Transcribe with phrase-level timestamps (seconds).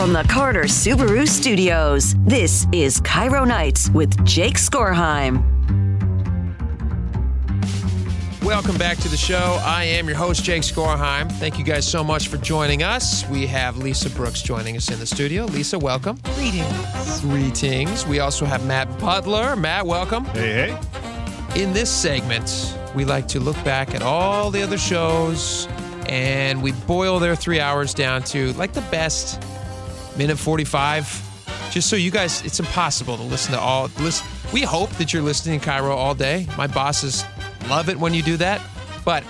[0.00, 5.44] From the Carter Subaru Studios, this is KIRO Nights with Jake Skorheim.
[8.42, 9.60] Welcome back to the show.
[9.62, 11.30] I am your host, Jake Skorheim.
[11.32, 13.28] Thank you guys so much for joining us.
[13.28, 15.44] We have Lisa Brooks joining us in the studio.
[15.44, 16.18] Lisa, welcome.
[16.34, 17.20] Greetings.
[17.20, 18.06] Greetings.
[18.06, 19.54] We also have Matt Butler.
[19.54, 20.24] Matt, welcome.
[20.24, 21.62] Hey, hey.
[21.62, 25.68] In this segment, we like to look back at all the other shows
[26.08, 29.42] and we boil their three hours down to like the best
[30.20, 31.70] minute 45.
[31.70, 33.88] Just so you guys, it's impossible to listen to all.
[34.00, 36.46] Listen, we hope that you're listening to KIRO all day.
[36.58, 37.24] My bosses
[37.70, 38.60] love it when you do that,
[39.02, 39.24] but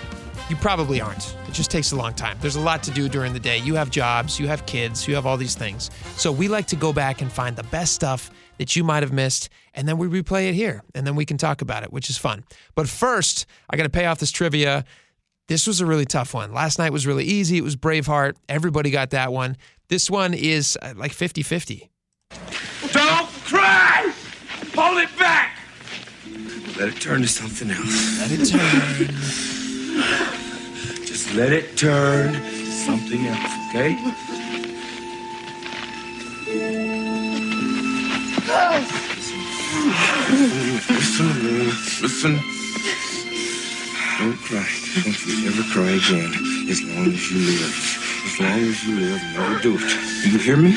[0.48, 1.36] you probably aren't.
[1.46, 2.38] It just takes a long time.
[2.40, 3.58] There's a lot to do during the day.
[3.58, 5.92] You have jobs, you have kids, you have all these things.
[6.16, 9.12] So we like to go back and find the best stuff that you might have
[9.12, 12.10] missed, and then we replay it here, and then we can talk about it, which
[12.10, 12.42] is fun.
[12.74, 14.84] But first, I got to pay off this trivia.
[15.46, 16.52] This was a really tough one.
[16.52, 17.58] Last night was really easy.
[17.58, 18.34] It was Braveheart.
[18.48, 19.56] Everybody got that one.
[19.90, 21.90] This one is uh, like 50 50.
[22.92, 24.12] Don't cry!
[24.76, 25.58] Hold it back!
[26.78, 28.20] Let it turn to something else.
[28.20, 29.08] Let it turn.
[31.04, 33.96] Just let it turn to something else, okay?
[40.88, 41.64] Listen me.
[42.00, 42.38] Listen.
[44.20, 44.68] Don't cry.
[45.02, 46.32] Don't you ever cry again.
[46.70, 47.99] As long as you live.
[48.24, 50.32] As long as you live, never do it.
[50.32, 50.76] You hear me?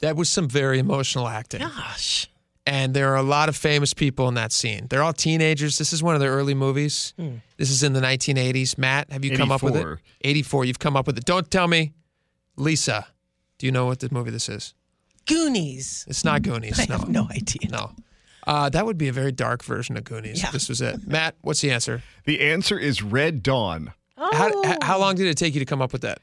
[0.00, 1.60] That was some very emotional acting.
[1.60, 2.28] Gosh.
[2.66, 4.86] And there are a lot of famous people in that scene.
[4.88, 5.76] They're all teenagers.
[5.78, 7.12] This is one of their early movies.
[7.58, 8.78] This is in the 1980s.
[8.78, 9.80] Matt, have you come up with it?
[9.80, 10.00] 84.
[10.22, 10.64] 84.
[10.64, 11.24] You've come up with it.
[11.24, 11.92] Don't tell me.
[12.56, 13.06] Lisa,
[13.58, 14.74] do you know what the movie this is?
[15.26, 16.04] Goonies.
[16.08, 16.78] It's not Goonies.
[16.80, 16.98] I no.
[16.98, 17.70] have no idea.
[17.70, 17.92] No.
[18.46, 20.46] Uh, that would be a very dark version of Goonies Yeah.
[20.48, 21.06] if this was it.
[21.06, 22.02] Matt, what's the answer?
[22.24, 23.92] The answer is Red Dawn.
[24.16, 24.62] Oh.
[24.64, 26.18] h- how long did it take you to come up with that?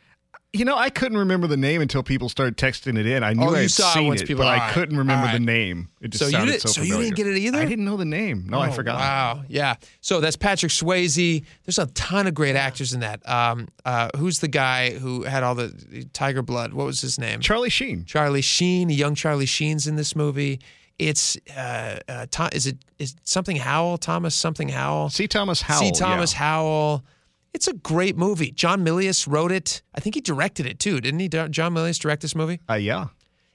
[0.53, 3.23] You know, I couldn't remember the name until people started texting it in.
[3.23, 4.71] I knew Oh, I you had saw it seen once it, people- but all I
[4.73, 5.87] couldn't remember all the name.
[6.01, 7.05] It just So you sounded did- so so you familiar.
[7.05, 7.57] didn't get it either?
[7.59, 8.47] I didn't know the name.
[8.49, 8.99] No, I Oh, forgot.
[8.99, 9.43] Wow.
[9.47, 9.75] Yeah.
[10.01, 11.45] So that's Patrick Swayze.
[11.63, 13.27] There's a ton of great actors in that.
[13.29, 16.73] Um, uh, who's the guy who had all the Tiger Blood?
[16.73, 17.39] What was his name?
[17.39, 18.03] Charlie Sheen.
[18.03, 18.89] Charlie Sheen.
[18.89, 20.59] Young Charlie Sheen's in this movie.
[20.99, 23.97] It's uh, uh, Tom, is it is something Howell?
[23.99, 25.09] Thomas something Howell?
[25.11, 25.29] C.
[25.29, 25.79] Thomas Howell.
[25.79, 25.91] C.
[25.91, 26.39] Thomas yeah.
[26.39, 27.05] Howell.
[27.53, 28.51] It's a great movie.
[28.51, 29.81] John Milius wrote it.
[29.93, 31.27] I think he directed it too, didn't he?
[31.27, 33.07] John Milius direct this movie, Uh, yeah.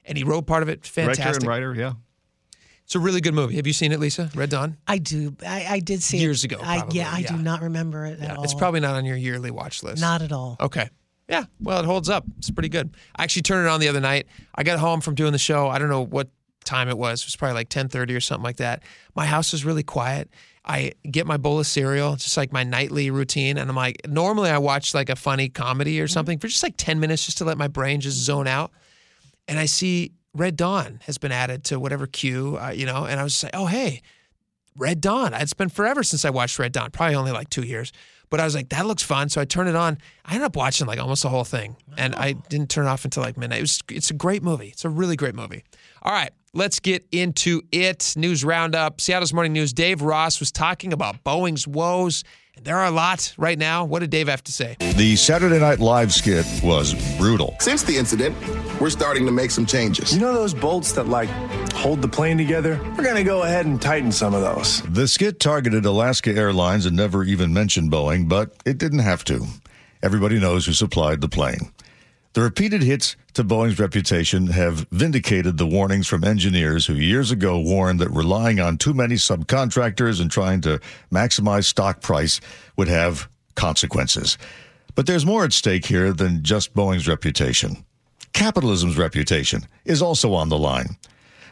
[0.05, 0.85] and he wrote part of it.
[0.85, 1.23] Fantastic.
[1.23, 1.93] Director and writer, yeah.
[2.83, 3.55] It's a really good movie.
[3.57, 4.29] Have you seen it, Lisa?
[4.33, 4.77] Red Dawn.
[4.87, 5.35] I do.
[5.45, 6.51] I, I did see Years it.
[6.51, 7.27] Years ago, I, yeah, I yeah.
[7.35, 8.43] do not remember it at all.
[8.45, 9.99] It's probably not on your yearly watch list.
[9.99, 10.55] not at all.
[10.61, 10.89] Okay.
[11.27, 11.43] Yeah.
[11.59, 12.23] Well, it holds up.
[12.37, 12.95] It's pretty good.
[13.17, 14.27] I actually turned it on the other night.
[14.55, 15.67] I got home from doing the show.
[15.67, 16.29] I don't know what
[16.63, 17.21] time it was.
[17.23, 18.83] It was probably like 10:30 or something like that.
[19.15, 20.29] My house was really quiet.
[20.67, 24.49] I get my bowl of cereal, just like my nightly routine, and I'm like, normally
[24.49, 27.45] I watch like a funny comedy or something for just like 10 minutes just to
[27.45, 28.71] let my brain just zone out.
[29.47, 33.19] And I see Red Dawn has been added to whatever queue, uh, you know, and
[33.19, 34.01] I was just like, oh hey,
[34.77, 35.33] Red Dawn.
[35.33, 37.91] It's been forever since I watched Red Dawn, probably only like two years.
[38.29, 39.29] But I was like, that looks fun.
[39.29, 39.97] So I turned it on.
[40.25, 41.77] I ended up watching like almost the whole thing.
[41.97, 43.59] And I didn't turn it off until like midnight.
[43.59, 44.67] It was it's a great movie.
[44.67, 45.63] It's a really great movie.
[46.03, 48.13] All right, let's get into it.
[48.17, 49.01] News roundup.
[49.01, 49.73] Seattle's morning news.
[49.73, 52.23] Dave Ross was talking about Boeing's woes.
[52.55, 53.85] And there are a lot right now.
[53.85, 54.77] What did Dave have to say?
[54.79, 57.55] The Saturday Night Live skit was brutal.
[57.59, 58.35] Since the incident,
[58.81, 60.11] we're starting to make some changes.
[60.11, 61.29] You know those bolts that like
[61.73, 62.79] hold the plane together?
[62.97, 64.81] We're gonna go ahead and tighten some of those.
[64.81, 69.45] The skit targeted Alaska Airlines and never even mentioned Boeing, but it didn't have to.
[70.01, 71.71] Everybody knows who supplied the plane.
[72.37, 77.57] The repeated hits to Boeing's reputation have vindicated the warnings from engineers who years ago
[77.57, 80.79] warned that relying on too many subcontractors and trying to
[81.11, 82.39] maximize stock price
[82.75, 84.37] would have consequences.
[84.93, 87.83] But there's more at stake here than just Boeing's reputation.
[88.33, 90.95] Capitalism's reputation is also on the line.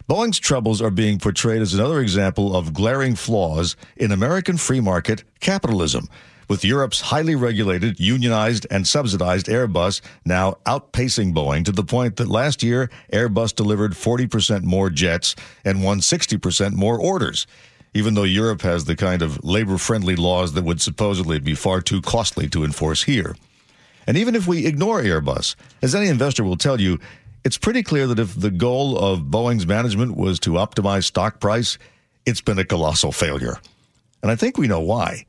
[0.07, 5.23] Boeing's troubles are being portrayed as another example of glaring flaws in American free market
[5.39, 6.07] capitalism,
[6.47, 12.27] with Europe's highly regulated, unionized, and subsidized Airbus now outpacing Boeing to the point that
[12.27, 17.47] last year Airbus delivered 40% more jets and won 60% more orders,
[17.93, 21.81] even though Europe has the kind of labor friendly laws that would supposedly be far
[21.81, 23.35] too costly to enforce here.
[24.07, 26.99] And even if we ignore Airbus, as any investor will tell you,
[27.43, 31.77] it's pretty clear that if the goal of Boeing's management was to optimize stock price,
[32.25, 33.57] it's been a colossal failure.
[34.21, 35.25] And I think we know why.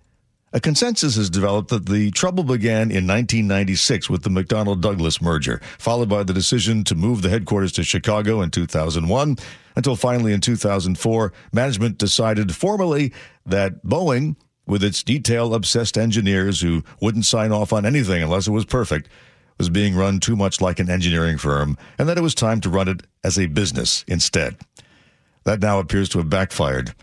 [0.52, 5.60] A consensus has developed that the trouble began in 1996 with the McDonnell Douglas merger,
[5.78, 9.36] followed by the decision to move the headquarters to Chicago in 2001,
[9.74, 13.12] until finally in 2004, management decided formally
[13.44, 18.52] that Boeing, with its detail obsessed engineers who wouldn't sign off on anything unless it
[18.52, 19.08] was perfect,
[19.58, 22.70] was being run too much like an engineering firm and that it was time to
[22.70, 24.56] run it as a business instead.
[25.44, 26.94] That now appears to have backfired.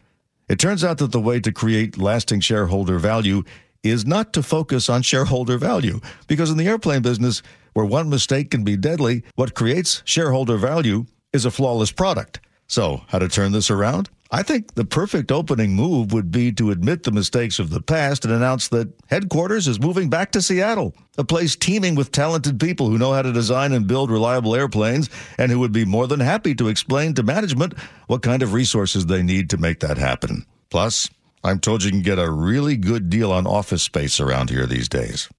[0.54, 3.42] It turns out that the way to create lasting shareholder value
[3.82, 7.42] is not to focus on shareholder value, because in the airplane business,
[7.74, 12.40] where one mistake can be deadly, what creates shareholder value is a flawless product.
[12.68, 14.12] So, how to turn this around?
[14.34, 18.26] I think the perfect opening move would be to admit the mistakes of the past
[18.26, 22.90] and announce that headquarters is moving back to Seattle, a place teeming with talented people
[22.90, 25.08] who know how to design and build reliable airplanes
[25.38, 27.78] and who would be more than happy to explain to management
[28.08, 30.48] what kind of resources they need to make that happen.
[30.72, 31.08] Plus,
[31.44, 34.90] I'm told you can get a really good deal on office space around here these
[34.90, 35.30] days.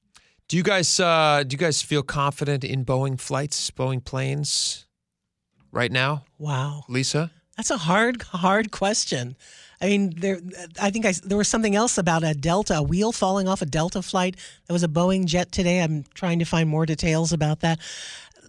[0.47, 4.87] Do you guys uh, do you guys feel confident in Boeing flights, Boeing planes
[5.73, 6.85] right now, Wow.
[6.89, 7.33] Lisa?
[7.57, 9.37] That's a hard, hard question.
[9.81, 10.41] I mean, there.
[10.81, 13.67] I think I, there was something else about a Delta, a wheel falling off a
[13.67, 14.37] Delta flight.
[14.67, 15.83] That was a Boeing jet today.
[15.83, 17.79] I'm trying to find more details about that.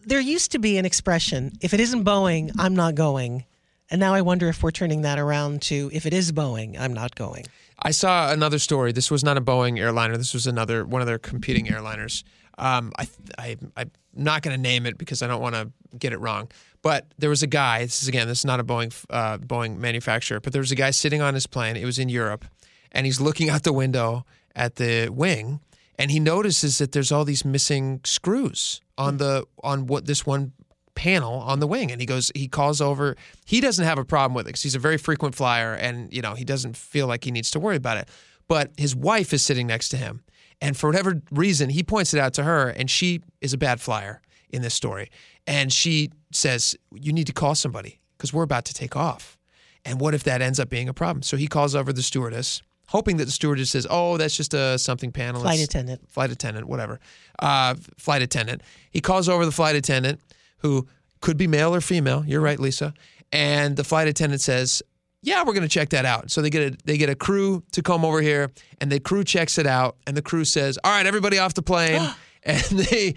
[0.06, 3.46] There used to be an expression: "If it isn't Boeing, I'm not going."
[3.92, 6.94] And now I wonder if we're turning that around to "If it is Boeing, I'm
[6.94, 7.46] not going."
[7.80, 8.92] I saw another story.
[8.92, 10.16] This was not a Boeing airliner.
[10.18, 12.24] This was another one of their competing airliners.
[12.58, 16.14] Um, I, I, I'm not going to name it because I don't want to get
[16.14, 16.50] it wrong.
[16.86, 17.82] But there was a guy.
[17.82, 18.28] This is again.
[18.28, 20.40] This is not a Boeing uh, Boeing manufacturer.
[20.40, 21.76] But there was a guy sitting on his plane.
[21.78, 22.46] It was in Europe,
[22.92, 24.24] and he's looking out the window
[24.56, 25.62] at the wing,
[25.98, 30.52] and he notices that there's all these missing screws on the on what this one
[30.94, 34.34] panel on the wing and he goes he calls over he doesn't have a problem
[34.34, 37.26] with it because he's a very frequent flyer and you know he doesn't feel like
[37.26, 38.08] he needs to worry about it
[38.48, 40.24] but his wife is sitting next to him
[40.62, 43.82] and for whatever reason he points it out to her and she is a bad
[43.82, 45.10] flyer in this story
[45.48, 49.38] and she says you need to call somebody because we're about to take off
[49.84, 52.62] and what if that ends up being a problem so he calls over the stewardess
[52.88, 55.42] hoping that the stewardess says oh that's just a something panelist.
[55.42, 56.10] Flight attendant.
[56.10, 57.00] flight attendant, whatever,
[57.40, 58.62] uh, flight attendant.
[58.92, 60.20] He calls over the flight attendant,
[60.60, 60.88] who
[61.22, 62.24] could be male or female.
[62.26, 62.94] You're right, Lisa.
[63.32, 64.84] And the flight attendant says,
[65.22, 67.64] "Yeah, we're going to check that out." So they get a they get a crew
[67.72, 70.92] to come over here, and the crew checks it out, and the crew says, "All
[70.92, 72.02] right, everybody off the plane,"
[72.44, 73.16] and they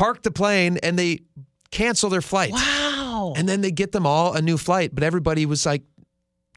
[0.00, 1.20] park the plane and they
[1.70, 2.52] cancel their flight.
[2.52, 3.34] Wow.
[3.36, 5.82] And then they get them all a new flight, but everybody was like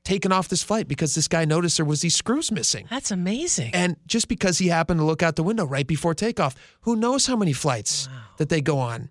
[0.05, 2.87] taken off this flight because this guy noticed there was these screws missing.
[2.89, 3.71] That's amazing.
[3.73, 7.27] And just because he happened to look out the window right before takeoff, who knows
[7.27, 8.07] how many flights
[8.37, 9.09] that they go on?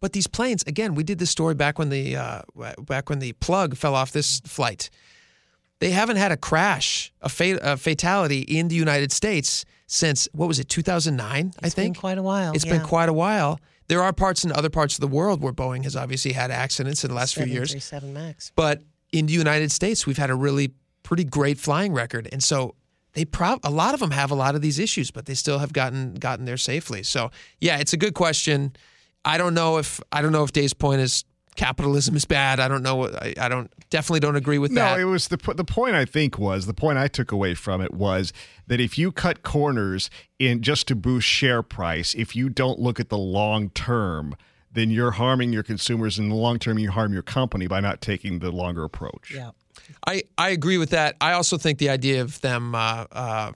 [0.00, 2.42] But these planes, again, we did this story back when the uh,
[2.80, 4.90] back when the plug fell off this flight.
[5.78, 10.48] They haven't had a crash, a, fa- a fatality in the United States since what
[10.48, 11.22] was it, 2009?
[11.28, 11.64] I think?
[11.64, 12.72] It's been quite a while, It's yeah.
[12.72, 13.60] been quite a while.
[13.86, 17.04] There are parts in other parts of the world where Boeing has obviously had accidents
[17.04, 17.70] in the last few years.
[17.70, 18.50] 737 Max.
[18.56, 18.82] But
[19.12, 20.72] in the United States, we've had a really
[21.04, 22.74] pretty great flying record, and so
[23.12, 25.60] they prob a lot of them have a lot of these issues, but they still
[25.60, 27.04] have gotten gotten there safely.
[27.04, 27.30] So
[27.60, 28.74] yeah, it's a good question.
[29.24, 31.24] I don't know if I don't know if Dave's point is
[31.56, 32.60] capitalism is bad.
[32.60, 33.06] I don't know.
[33.08, 34.96] I, I don't definitely don't agree with No, that.
[34.96, 37.80] No, it was the the point I think was the point I took away from
[37.80, 38.32] it was
[38.66, 42.98] that if you cut corners in just to boost share price, if you don't look
[42.98, 44.34] at the long term,
[44.72, 46.18] then you're harming your consumers.
[46.18, 49.32] In the long term, you harm your company by not taking the longer approach.
[49.34, 49.50] Yeah.
[50.06, 51.16] I, I agree with that.
[51.20, 53.52] I also think the idea of them uh, uh,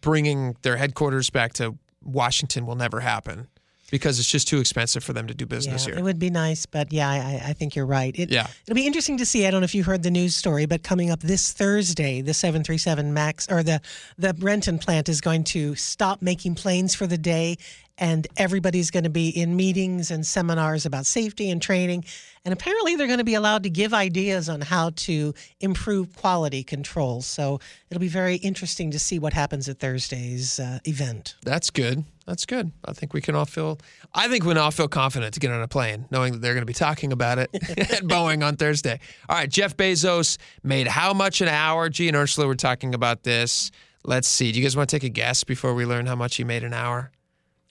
[0.00, 3.48] bringing their headquarters back to Washington will never happen
[3.90, 6.00] because it's just too expensive for them to do business yeah, here.
[6.00, 8.18] It would be nice, but yeah, I, I think you're right.
[8.18, 8.46] It, Yeah.
[8.66, 9.46] It'll be interesting to see.
[9.46, 12.34] I don't know if you heard the news story, but coming up this Thursday, the
[12.34, 13.80] 737 MAX or the,
[14.18, 17.56] the Renton plant is going to stop making planes for the day,
[17.98, 22.04] and everybody's going to be in meetings and seminars about safety and training.
[22.44, 26.62] And apparently, they're going to be allowed to give ideas on how to improve quality
[26.62, 27.24] controls.
[27.24, 31.36] So it'll be very interesting to see what happens at Thursday's uh, event.
[31.42, 32.04] That's good.
[32.26, 32.72] That's good.
[32.84, 33.78] I think we can all feel.
[34.14, 36.54] I think we can all feel confident to get on a plane, knowing that they're
[36.54, 37.64] going to be talking about it at
[38.04, 38.98] Boeing on Thursday.
[39.28, 41.88] All right, Jeff Bezos made how much an hour?
[41.88, 43.70] G and Ursula were talking about this.
[44.04, 44.52] Let's see.
[44.52, 46.62] Do you guys want to take a guess before we learn how much he made
[46.62, 47.10] an hour?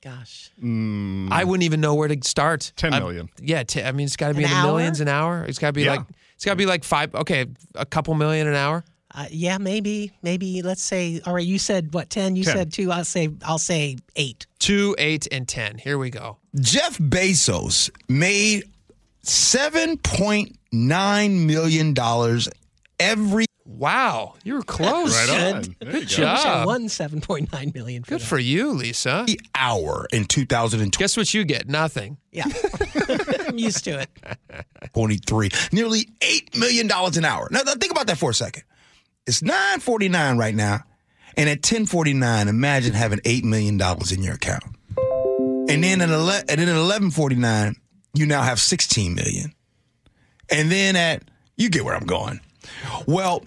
[0.03, 0.51] Gosh.
[0.61, 2.73] I wouldn't even know where to start.
[2.75, 3.29] Ten million.
[3.39, 4.65] I- yeah, t- I mean, it's got to be An in the hour?
[4.67, 5.45] millions an hour.
[5.45, 5.91] It's got to be Yeah.
[5.95, 6.01] like
[6.35, 7.15] it's got to be like five.
[7.15, 7.45] Okay,
[7.75, 8.83] a couple million an hour.
[9.15, 10.61] Uh, yeah, maybe, maybe.
[10.63, 11.21] Let's say.
[11.25, 12.09] All right, you said what?
[12.09, 12.35] Ten.
[12.35, 12.53] You 10.
[12.55, 12.91] said two.
[12.91, 13.29] I'll say.
[13.45, 14.45] I'll say eight.
[14.59, 15.77] Two, eight, and ten.
[15.77, 16.39] Here we go.
[16.59, 18.63] Jeff Bezos made
[19.23, 21.95] $7.9 million
[22.99, 25.15] every Wow, you were close.
[25.29, 25.75] Right on.
[25.79, 26.25] There you Good go.
[26.25, 26.67] I I job.
[26.67, 28.03] won seven point nine million.
[28.03, 28.25] For Good that.
[28.27, 29.23] for you, Lisa.
[29.25, 30.89] The hour in 2023.
[31.01, 31.69] Guess what you get?
[31.69, 32.17] Nothing.
[32.31, 32.43] Yeah,
[33.47, 34.09] I'm used to it.
[34.93, 37.47] Twenty three, Nearly $8 million an hour.
[37.51, 38.63] Now, now think about that for a second.
[39.27, 40.81] It's 949 right now.
[41.37, 43.79] And at 1049, imagine having $8 million
[44.11, 44.63] in your account.
[44.97, 47.75] And And then at ele- and then at eleven forty nine,
[48.13, 49.53] you now have sixteen million.
[50.49, 51.23] And then at
[51.55, 52.41] you get where I'm going.
[53.07, 53.43] Well,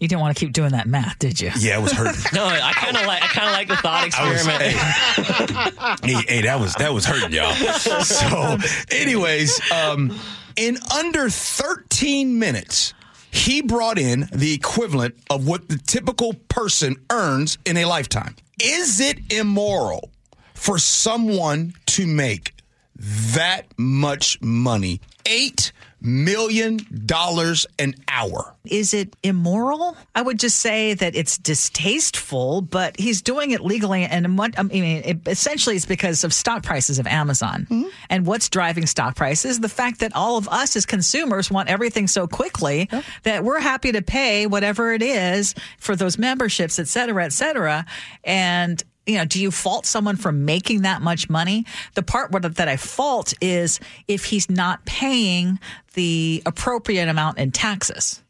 [0.00, 1.50] You didn't want to keep doing that math, did you?
[1.58, 2.20] yeah, it was hurting.
[2.34, 6.04] No, I kind of like I kind of like the thought I was- experiment.
[6.04, 7.54] hey, hey, that was that was hurting y'all.
[8.04, 8.56] So,
[8.90, 10.18] anyways, um,
[10.56, 12.94] in under 13 minutes,
[13.30, 18.36] he brought in the equivalent of what the typical person earns in a lifetime.
[18.62, 20.10] Is it immoral
[20.54, 22.54] for someone to make
[22.96, 25.00] that much money?
[25.26, 25.72] Eight
[26.06, 28.54] million dollars an hour.
[28.64, 29.96] Is it immoral?
[30.14, 34.04] I would just say that it's distasteful, but he's doing it legally.
[34.04, 37.66] And what I mean, it, essentially, it's because of stock prices of Amazon.
[37.70, 37.88] Mm-hmm.
[38.08, 39.60] And what's driving stock prices?
[39.60, 42.88] The fact that all of us as consumers want everything so quickly
[43.24, 47.84] that we're happy to pay whatever it is for those memberships, et cetera, et cetera.
[48.24, 51.64] And you know, do you fault someone for making that much money?
[51.94, 55.58] The part that I fault is if he's not paying
[55.94, 58.22] the appropriate amount in taxes.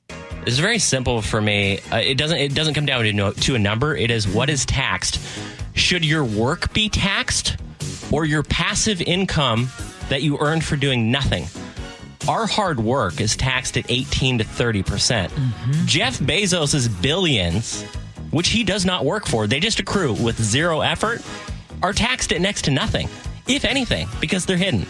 [0.47, 1.81] It's very simple for me.
[1.91, 3.97] Uh, it doesn't it doesn't come down to no, to a number.
[3.97, 5.19] It is what is taxed.
[5.75, 7.57] Should your work be taxed
[8.13, 9.69] or your passive income
[10.09, 11.47] that you earned for doing nothing?
[12.29, 14.85] Our hard work is taxed at 18 to 30%.
[14.85, 15.33] percent
[15.87, 17.85] Jeff Bezos' billions,
[18.37, 21.23] which he does not work for, they just accrue with zero effort,
[21.83, 23.09] are taxed at next to nothing,
[23.49, 24.85] if anything, because they're hidden.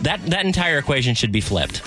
[0.00, 1.82] That that entire equation should be flipped.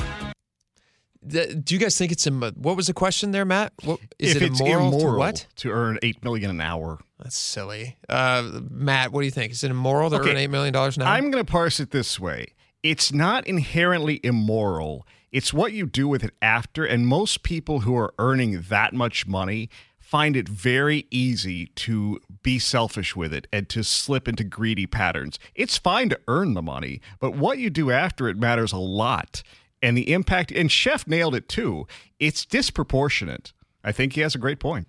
[1.24, 3.74] The- do you guys think it's Im- what was the question there, Matt?
[3.84, 5.48] What, is if it it's immoral, immoral, to what?
[5.56, 7.00] to earn eight million an hour.
[7.18, 7.98] That's silly.
[8.08, 9.52] Uh, Matt, what do you think?
[9.52, 11.10] Is it immoral to Okay, earn eight million dollars an hour?
[11.10, 12.54] I'm going to parse it this way.
[12.84, 15.08] It's not inherently immoral.
[15.32, 16.86] It's what you do with it after.
[16.86, 19.70] And most people who are earning that much money
[20.10, 25.38] find it very easy to be selfish with it and to slip into greedy patterns.
[25.54, 29.44] It's fine to earn the money, but what you do after it matters a lot.
[29.82, 31.86] And the impact, and Chef nailed it too.
[32.20, 33.54] It's disproportionate.
[33.84, 34.88] I think he has a great point.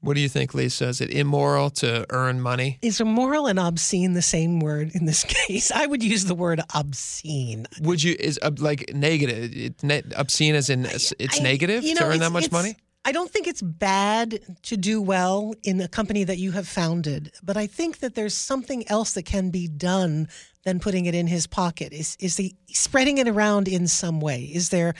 [0.00, 0.88] what do you think, Lisa?
[0.88, 2.78] Is it immoral to earn money?
[2.82, 5.70] Is immoral and obscene the same word in this case?
[5.72, 7.66] I would use the word obscene.
[7.80, 9.54] Would you is uh, like negative?
[9.56, 12.50] It, ne- obscene as in it's, it's I- negative you to know, earn that much
[12.52, 12.76] money?
[13.04, 17.32] I don't think it's bad to do well in a company that you have founded,
[17.42, 20.28] but I think that there's something else that can be done
[20.64, 21.92] than putting it in his pocket.
[21.92, 24.42] Is is the spreading it around in some way?
[24.44, 24.94] Is there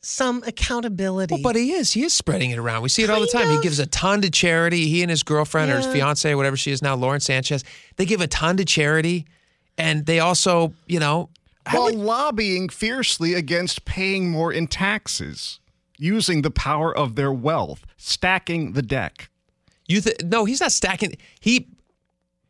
[0.00, 1.34] some accountability?
[1.34, 1.92] Well, but he is.
[1.92, 2.82] He is spreading it around.
[2.82, 3.56] We see it all the Kind time.
[3.56, 4.86] He gives a ton to charity.
[4.86, 5.92] He and his girlfriend or his Yeah.
[5.92, 7.64] fiance, whatever she is now, Lauren Sanchez,
[7.96, 9.26] they give a ton to charity,
[9.76, 11.28] and they also, you know,
[11.70, 15.59] while lobbying fiercely against paying more in taxes,
[16.00, 19.30] using the power of their wealth, stacking the deck.
[19.86, 21.16] You th- no, he's not stacking.
[21.40, 21.68] He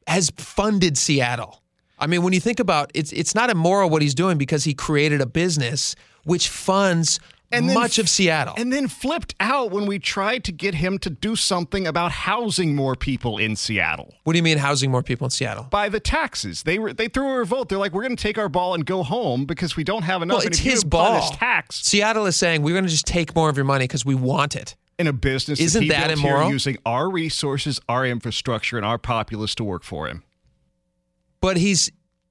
[0.06, 1.62] has funded Seattle.
[1.98, 4.72] I mean, when you think about it's it's not immoral what he's doing because he
[4.72, 8.54] created a business which funds then much f- of Seattle.
[8.56, 12.76] And then flipped out when we tried to get him to do something about housing
[12.76, 14.14] more people in Seattle.
[14.24, 15.64] what do you mean housing more people in Seattle?
[15.70, 17.68] By the taxes, they were they threw a revolt.
[17.68, 20.22] They're like, we're going to take our ball and go home because we don't have
[20.22, 20.38] enough.
[20.38, 21.30] Well, it's his ball.
[21.30, 24.14] Tax Seattle is saying we're going to just take more of your money because we
[24.14, 24.76] want it.
[24.98, 25.58] in a business.
[25.60, 26.50] Isn't that here immoral?
[26.50, 30.22] using our resources, our infrastructure, and our populace to work for him.
[31.40, 31.90] but he's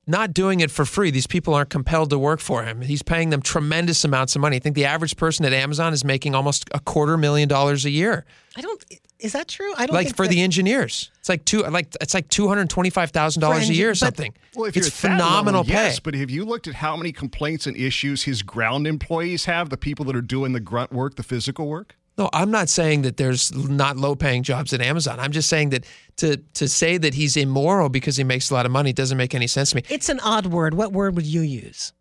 [0.10, 1.12] not doing it for free.
[1.12, 2.82] These people aren't compelled to work for him.
[2.82, 4.58] He's paying them tremendous amounts of money.
[4.58, 7.90] I think the average person at Amazon is making almost a quarter million dollars a
[7.92, 8.26] year.
[8.58, 8.84] I don't.
[9.20, 9.74] Is that true?
[9.78, 9.94] I don't.
[9.94, 13.12] Like think for that- the engineers, it's like two, like it's like two hundred twenty-five
[13.12, 14.34] thousand dollars a year or engi- but- something.
[14.56, 15.84] Well, if it's you're phenomenal level, pay.
[15.84, 19.70] yes, but have you looked at how many complaints and issues his ground employees have?
[19.70, 21.96] The people that are doing the grunt work, the physical work.
[22.20, 25.20] No, I'm not saying that there's not low-paying jobs at Amazon.
[25.20, 25.86] I'm just saying that
[26.18, 29.34] to to say that he's immoral because he makes a lot of money doesn't make
[29.34, 29.84] any sense to me.
[29.90, 30.74] It's an odd word.
[30.74, 31.94] What word would you use?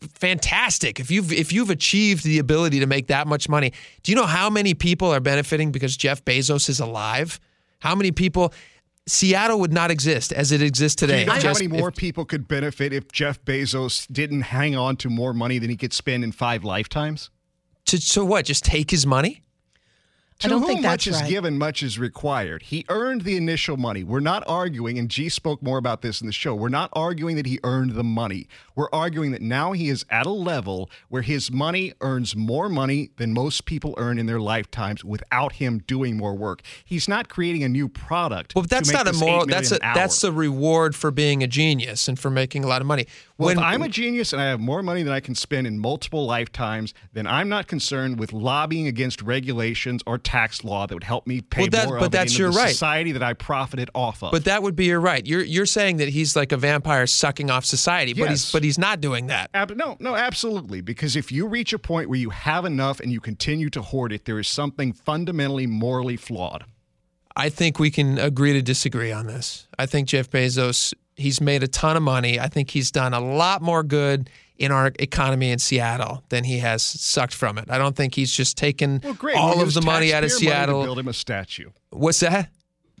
[0.00, 0.98] fantastic.
[0.98, 4.26] If you've if you've achieved the ability to make that much money, do you know
[4.26, 7.38] how many people are benefiting because Jeff Bezos is alive?
[7.80, 8.52] How many people?
[9.06, 11.20] Seattle would not exist as it exists Do today.
[11.20, 14.74] you know how Just many if- more people could benefit if Jeff Bezos didn't hang
[14.74, 17.28] on to more money than he could spend in five lifetimes?
[17.86, 18.44] To, so what?
[18.44, 19.43] Just take his money?
[20.40, 21.30] I To don't whom think much is right.
[21.30, 22.62] given, much is required.
[22.64, 24.02] He earned the initial money.
[24.02, 26.54] We're not arguing, and G spoke more about this in the show.
[26.56, 28.48] We're not arguing that he earned the money.
[28.74, 33.10] We're arguing that now he is at a level where his money earns more money
[33.16, 36.62] than most people earn in their lifetimes without him doing more work.
[36.84, 38.54] He's not creating a new product.
[38.56, 39.46] Well, but that's to make not a moral.
[39.46, 40.30] That's a million that's hour.
[40.32, 43.06] the reward for being a genius and for making a lot of money.
[43.38, 45.78] Well, if I'm a genius and I have more money than I can spend in
[45.78, 51.04] multiple lifetimes, then I'm not concerned with lobbying against regulations or tax law that would
[51.04, 52.70] help me pay Well, that- more but that's your the right.
[52.70, 54.32] society that I profited off of.
[54.32, 55.24] But that would be your right.
[55.26, 58.78] You're you're saying that he's like a vampire sucking off society, but he's but he's
[58.78, 59.50] not doing that.
[59.54, 60.80] Ab- no, no, absolutely.
[60.80, 64.12] Because if you reach a point where you have enough and you continue to hoard
[64.12, 66.64] it, there is something fundamentally morally flawed.
[67.36, 69.66] I think we can agree to disagree on this.
[69.78, 72.38] I think Jeff Bezos, he's made a ton of money.
[72.38, 76.58] I think he's done a lot more good in our economy in Seattle than he
[76.58, 77.70] has sucked from it.
[77.70, 80.50] I don't think he's just taken Well, all We'll of the money out of taxpayer
[80.50, 80.82] money to Seattle.
[80.84, 81.70] build him a statue.
[81.90, 82.50] What's that?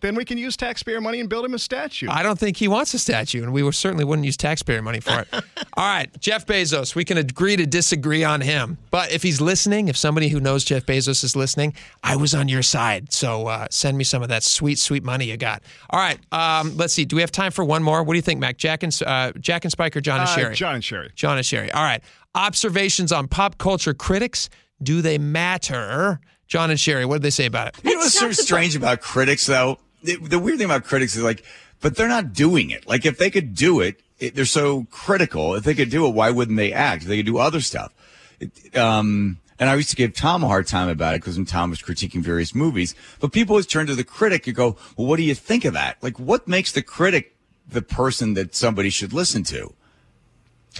[0.04, 2.08] Then we can use taxpayer money and build him a statue.
[2.10, 5.20] I don't think he wants a statue, and we certainly wouldn't use taxpayer money for
[5.20, 5.28] it.
[5.78, 8.76] All right, Jeff Bezos, we can agree to disagree on him.
[8.90, 12.48] But if he's listening, if somebody who knows Jeff Bezos is listening, I was on
[12.48, 13.14] your side.
[13.14, 15.62] So uh, send me some of that sweet, sweet money you got.
[15.88, 17.06] All right, um, let's see.
[17.06, 18.02] Do we have time for one more?
[18.02, 18.58] What do you think, Mac?
[18.58, 20.54] Jack and uh, Jack and Spike or John and Uh, Sherry?
[20.54, 21.12] John and Sherry.
[21.14, 21.72] John and Sherry.
[21.72, 22.02] All right.
[22.34, 24.50] Observations on pop culture critics.
[24.82, 26.20] Do they matter?
[26.46, 27.76] John and Sherry, what did they say about it?
[27.82, 29.78] You know what's sort of strange about critics, though?
[30.04, 31.42] The, the weird thing about critics is like,
[31.80, 32.86] but they're not doing it.
[32.86, 35.54] Like, if they could do it, it they're so critical.
[35.54, 37.06] If they could do it, why wouldn't they act?
[37.06, 37.92] They could do other stuff.
[38.38, 41.46] It, um, and I used to give Tom a hard time about it because when
[41.46, 45.06] Tom was critiquing various movies, but people always turn to the critic and go, well,
[45.06, 46.02] what do you think of that?
[46.02, 47.36] Like, what makes the critic
[47.68, 49.74] the person that somebody should listen to?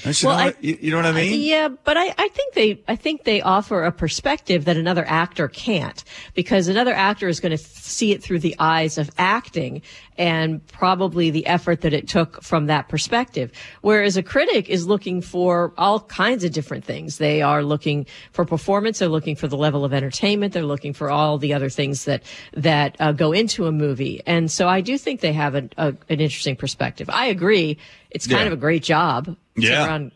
[0.02, 1.40] Don't you, Well, know, I- what, you, you know what I mean?
[1.42, 5.46] Yeah, but I, I think they I think they offer a perspective that another actor
[5.48, 6.02] can't
[6.34, 9.82] because another actor is going to see it through the eyes of acting
[10.18, 13.52] and probably the effort that it took from that perspective.
[13.82, 17.18] Whereas a critic is looking for all kinds of different things.
[17.18, 18.98] They are looking for performance.
[18.98, 20.52] They're looking for the level of entertainment.
[20.54, 22.22] They're looking for all the other things that
[22.52, 24.22] that uh, go into a movie.
[24.26, 27.08] And so I do think they have a, a, an interesting perspective.
[27.10, 27.78] I agree.
[28.10, 28.46] It's kind Yeah.
[28.48, 29.36] of a great job.
[29.56, 29.86] To Yeah.
[29.86, 30.12] run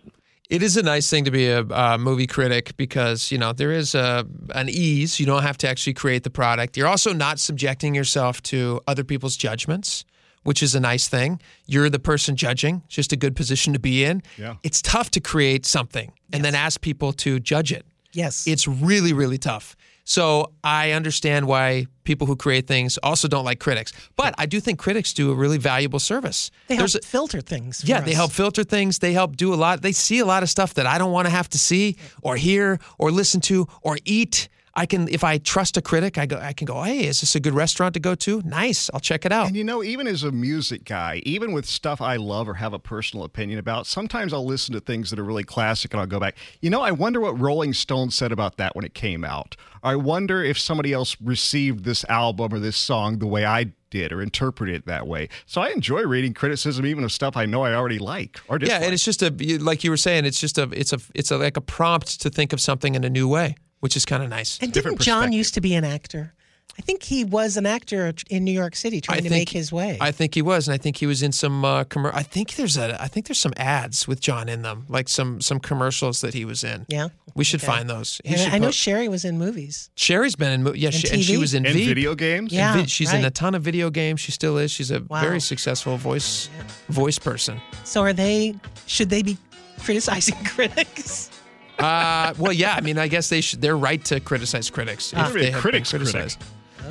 [0.50, 3.71] It is a nice thing to be a, uh movie critic because you know there
[3.71, 5.21] is a an ease.
[5.21, 6.76] You don't have to actually create the product.
[6.76, 10.04] You're also not subjecting yourself to other people's judgments,
[10.45, 11.38] which is a nice thing.
[11.66, 12.80] You're the person judging.
[12.87, 14.23] It's just a good position to be in.
[14.38, 14.54] Yeah.
[14.62, 17.85] It's tough to create something and then ask people to judge it.
[18.14, 18.47] Yes.
[18.47, 19.76] It's really really tough.
[20.08, 23.92] So I understand why people who create things also don't like critics.
[24.16, 26.50] But I do think critics do a really valuable service.
[26.66, 27.84] They help a- filter things.
[27.84, 29.00] yeah, for they help filter things.
[29.00, 29.82] They help do a lot.
[29.82, 32.36] They see a lot of stuff that I don't want to have to see or
[32.36, 34.49] hear or listen to or eat.
[34.78, 36.84] I can, if I trust a critic, I go, I can go.
[36.84, 38.41] Hey, is this a good restaurant to go to?
[38.45, 39.49] Nice, I'll check it out.
[39.49, 42.73] And you know, even as a music guy, even with stuff I love or have
[42.73, 46.06] a personal opinion about, sometimes I'll listen to things that are really classic and I'll
[46.06, 46.36] go back.
[46.60, 49.56] You know, I wonder what Rolling Stone said about that when it came out.
[49.82, 54.12] I wonder if somebody else received this album or this song the way I did
[54.12, 55.28] or interpreted it that way.
[55.47, 58.80] So I enjoy reading criticism even of stuff I know I already like or yeah,
[58.82, 60.25] and it's just a like you were saying.
[60.25, 63.02] It's just a, it's a, it's a like a prompt to think of something in
[63.02, 64.58] a new way, which is kind of nice.
[64.60, 66.34] And didn't John used to be an actor?
[66.78, 69.99] I think he was an actor in New York City trying to make his way.
[70.00, 72.54] I think he was, and I think he was in some uh, commer- I think
[72.54, 73.02] there's a.
[73.02, 76.45] I think there's some ads with John in them, like some some commercials that he
[76.45, 76.86] was in.
[76.88, 77.08] Yeah.
[77.34, 77.67] we should Okay.
[77.73, 78.21] find those.
[78.25, 79.91] He And should I know put- Sherry was in movies.
[79.97, 81.88] Sherry's been in, mo- yeah, And she, and she was in And Veep.
[81.88, 82.52] video games?
[82.52, 84.21] Yeah, And vi- she's in a ton of video games.
[84.21, 84.71] She still is.
[84.71, 85.21] She's a Wow.
[85.21, 86.49] very successful voice
[86.91, 87.60] voice person.
[87.82, 88.54] So are they?
[88.86, 89.36] Should they be
[89.80, 91.30] criticizing critics?
[91.78, 92.75] Uh, well, yeah.
[92.75, 93.60] I mean, I guess they should.
[93.62, 95.28] They're right to criticize critics Ah.
[95.28, 96.14] if Maybe a they have critic's been critic.
[96.14, 96.43] criticized.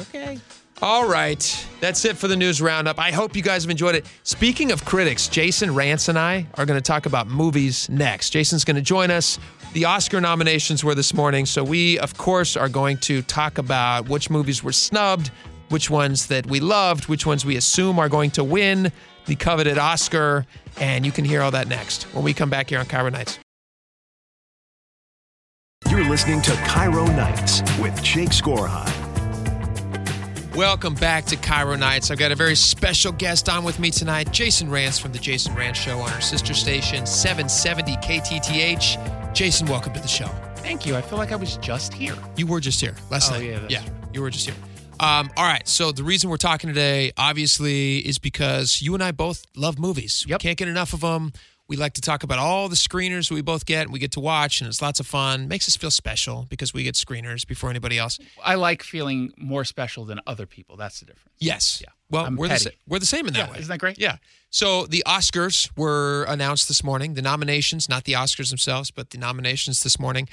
[0.10, 0.40] Okay.
[0.82, 1.68] All right.
[1.82, 3.00] That's it for the news roundup.
[3.00, 4.06] I hope you guys have enjoyed it.
[4.24, 8.30] Speaking of critics, Jason Rantz and I are going to talk about movies next.
[8.30, 9.40] Jason's going to join us.
[9.74, 14.08] The Oscar nominations were this morning, so we, of course, are going to talk about
[14.08, 15.32] which movies were snubbed,
[15.70, 18.92] which ones that we loved, which ones we assume are going to win
[19.26, 20.46] the coveted Oscar,
[20.80, 23.40] and you can hear all that next when we come back here on KIRO Nights.
[25.98, 28.86] You're listening to KIRO Nights with Jake Skorheim.
[30.56, 32.12] Welcome back to KIRO Nights.
[32.12, 35.56] I've got a very special guest on with me tonight, Jason Rantz from the Jason
[35.56, 39.34] Rantz Show on our sister station, 770 KTTH.
[39.34, 40.28] Jason, welcome to the show.
[40.58, 40.96] Thank you.
[40.96, 42.14] I feel like I was just here.
[42.36, 43.46] You were just here last Oh, night.
[43.46, 43.82] yeah, that's yeah,
[44.14, 44.56] you were just here.
[45.00, 45.68] Um, all right.
[45.68, 50.28] So the reason we're talking today, obviously, is because you and I both love movies.
[50.30, 51.34] We can't get enough of them.
[51.70, 54.20] We like to talk about all the screeners we both get and we get to
[54.22, 55.48] watch, and it's lots of fun.
[55.50, 58.20] Makes us feel special because we get screeners before anybody else.
[58.44, 60.78] I like feeling more special than other people.
[60.78, 61.34] That's the difference.
[61.40, 61.82] Yes.
[61.84, 61.92] Yeah.
[62.10, 62.78] Well, I'm we're the, petty.
[62.88, 63.60] we're the same in that Yeah, way.
[63.60, 64.00] isn't that great?
[64.00, 64.16] Yeah.
[64.50, 67.16] So the Oscars were announced this morning.
[67.16, 70.30] The nominations, not the Oscars themselves, but the nominations this morning.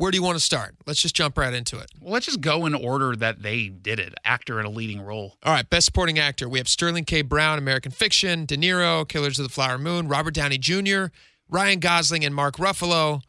[0.00, 0.76] Where do you want to start?
[0.86, 1.90] Let's just jump right into it.
[2.00, 4.14] Well, let's just go in order that they did it.
[4.24, 5.36] Actor in a leading role.
[5.42, 6.48] All right, Best Supporting Actor.
[6.48, 7.20] We have Sterling K.
[7.20, 11.08] Brown, American Fiction, De Niro, Killers of the Flower Moon, Robert Downey Jr.,
[11.50, 13.20] Ryan Gosling, and Mark Ruffalo.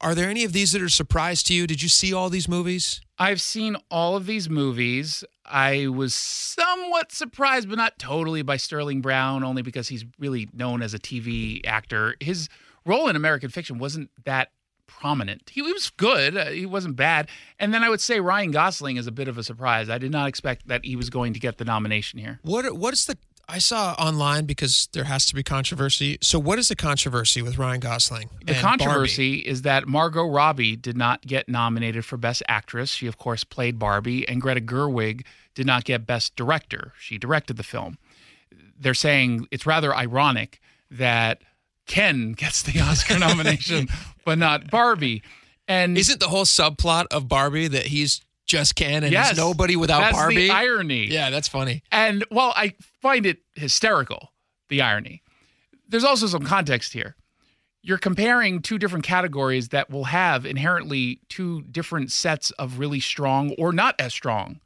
[0.00, 1.68] Are there any of these that are a surprise to you?
[1.68, 3.00] Did you see all these movies?
[3.16, 5.22] I've seen all of these movies.
[5.44, 10.82] I was somewhat surprised, but not totally, by Sterling Brown, only because he's really known
[10.82, 12.16] as a TV actor.
[12.18, 12.48] His
[12.84, 14.50] role in American Fiction wasn't that
[14.86, 15.50] prominent.
[15.50, 16.36] He was good.
[16.36, 17.28] Uh, he wasn't bad.
[17.58, 19.88] And then I would say Ryan Gosling is a bit of a surprise.
[19.88, 22.40] I did not expect that he was going to get the nomination here.
[22.42, 23.16] What what is the
[23.48, 26.18] I saw online because there has to be controversy.
[26.20, 28.28] So what is the controversy with Ryan Gosling?
[28.44, 32.90] The controversy is that Margot Robbie did not get nominated for Best Actress.
[32.90, 36.92] She, of course, played Barbie, and Greta Gerwig did not get Best Director.
[36.98, 37.98] She directed the film.
[38.78, 41.40] They're saying it's rather ironic that
[41.86, 43.86] Ken gets the Oscar nomination,
[44.26, 45.22] but not Barbie.
[45.66, 49.74] And isn't the whole subplot of Barbie that he's just Ken and Yes, he's nobody
[49.76, 50.48] without that's Barbie?
[50.48, 51.06] the irony.
[51.06, 51.82] Yeah, that's funny.
[51.90, 54.32] And well, I find it hysterical,
[54.68, 55.22] the irony.
[55.88, 57.16] There's also some context here.
[57.82, 63.54] You're comparing two different categories that will have inherently two different sets of really strong
[63.58, 64.60] or not as strong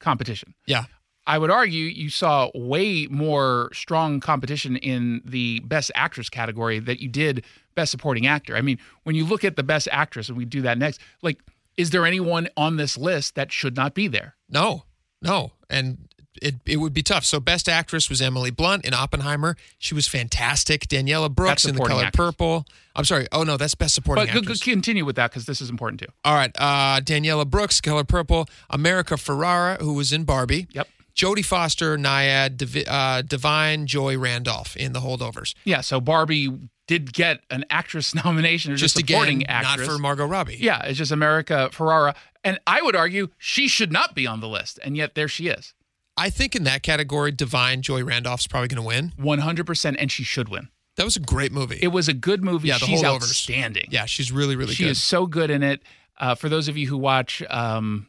[0.00, 0.54] competition.
[0.66, 0.84] Yeah.
[1.26, 7.00] I would argue you saw way more strong competition in the best actress category that
[7.00, 8.56] you did best supporting actor.
[8.56, 11.38] I mean, when you look at the best actress, and we do that next, like,
[11.76, 14.36] is there anyone on this list that should not be there?
[14.48, 14.84] No,
[15.22, 16.08] no, and
[16.42, 17.24] it it would be tough.
[17.24, 19.56] So best actress was Emily Blunt in Oppenheimer.
[19.78, 20.86] She was fantastic.
[20.88, 22.26] Daniela Brooks in The Color actress.
[22.26, 22.66] Purple.
[22.94, 23.26] I'm sorry.
[23.32, 24.62] Oh no, that's best supporting But actress.
[24.62, 26.12] continue with that because this is important too.
[26.24, 28.46] All right, uh, Daniela Brooks, Color Purple.
[28.70, 30.66] America Ferrera, who was in Barbie.
[30.72, 30.86] Yep.
[31.14, 35.54] Jodie Foster, Nyad, Divi- uh, Da'Vine, Joy Randolph in The Holdovers.
[35.64, 36.48] Yeah, so Barbie
[36.88, 40.56] did get an actress nomination or just, Just supporting again, not for Margot Robbie.
[40.60, 42.14] Yeah, it's just America Ferrera.
[42.42, 44.78] And I would argue she should not be on the list.
[44.82, 45.72] And yet there she is.
[46.16, 49.12] I think in that category, Da'Vine, Joy Randolph's probably going to win.
[49.18, 50.68] 100%, and she should win.
[50.96, 51.78] That was a great movie.
[51.82, 52.68] It was a good movie.
[52.68, 53.14] Yeah, The She's Holdovers.
[53.22, 53.88] outstanding.
[53.90, 54.90] Yeah, she's really, really she good.
[54.90, 55.82] is so good in it.
[56.18, 58.06] Uh, for those of you who watch um,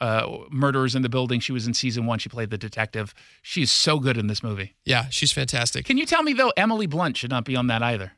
[0.00, 2.18] uh, Murderers in the Building, she was in season one.
[2.18, 3.14] She played the detective.
[3.42, 4.74] She is so good in this movie.
[4.84, 5.84] Yeah, she's fantastic.
[5.86, 8.12] Can you tell me though, Emily Blunt should not be on that either?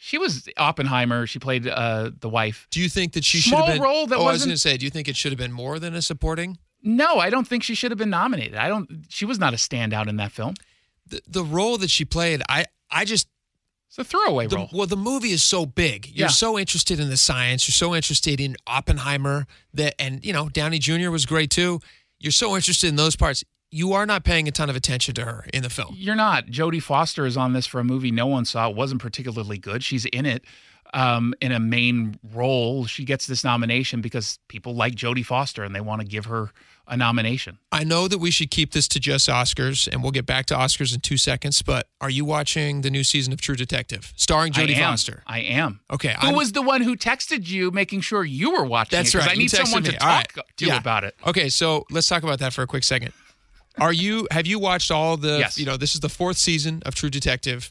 [0.00, 1.26] She was Oppenheimer.
[1.26, 2.68] She played uh, the wife.
[2.70, 3.82] Do you think that she Small should have been?
[3.82, 5.38] role that oh, I was wasn't- going to say, do you think it should have
[5.38, 6.58] been more than a supporting?
[6.82, 8.54] No, I don't think she should have been nominated.
[8.54, 9.06] I don't.
[9.08, 10.54] She was not a standout in that film.
[11.08, 13.26] The, the role that she played, I, I just
[13.88, 14.68] It's a throwaway the, role.
[14.72, 16.06] well, the movie is so big.
[16.06, 16.32] You're Yeah.
[16.32, 17.66] so interested in the science.
[17.66, 21.10] You're so interested in Oppenheimer that, and you know, Downey Jr.
[21.10, 21.80] was great too.
[22.20, 23.44] You're so interested in those parts.
[23.70, 25.94] You are not paying a ton of attention to her in the film.
[25.98, 26.46] You're not.
[26.46, 28.68] Jodie Foster is on this for a movie no one saw.
[28.70, 29.82] It wasn't particularly good.
[29.84, 30.44] She's in it
[30.94, 32.86] um, in a main role.
[32.86, 36.50] She gets this nomination because people like Jodie Foster and they want to give her
[36.90, 37.58] a nomination.
[37.70, 40.54] I know that we should keep this to just Oscars, and we'll get back to
[40.54, 41.60] Oscars in two seconds.
[41.60, 44.80] But are you watching the new season of True Detective, starring Jodie I.
[44.80, 45.22] Foster?
[45.26, 45.80] I am.
[45.90, 48.96] Okay, Who I'm- was the one who texted you, making sure you were watching?
[48.96, 49.18] That's it?
[49.18, 49.30] right.
[49.32, 49.90] I need someone me.
[49.90, 50.26] to All right.
[50.34, 50.78] talk to Yeah.
[50.78, 51.14] about it.
[51.26, 53.12] Okay, so let's talk about that for a quick second.
[53.78, 55.58] Are you have you watched all the Yes.
[55.58, 57.70] you know, this is the fourth season of True Detective.